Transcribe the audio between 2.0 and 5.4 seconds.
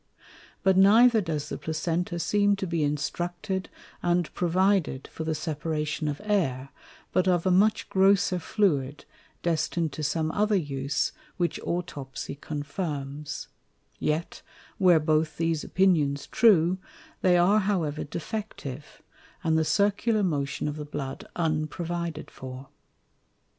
seem to be instructed and provided for the